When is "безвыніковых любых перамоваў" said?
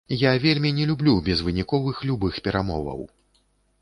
1.29-3.05